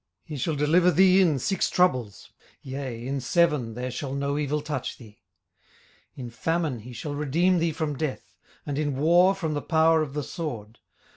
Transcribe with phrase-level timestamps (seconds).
[0.23, 2.31] 18:005:019 He shall deliver thee in six troubles:
[2.63, 5.21] yea, in seven there shall no evil touch thee.
[6.17, 8.33] 18:005:020 In famine he shall redeem thee from death:
[8.65, 10.79] and in war from the power of the sword.